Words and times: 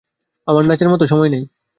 আমার 0.47 0.63
নাচার 0.65 0.89
মতো 0.89 1.05
সময় 1.07 1.29
নেই। 1.29 1.43